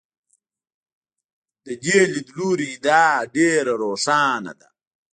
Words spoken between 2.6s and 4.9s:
ادعا ډېره روښانه ده.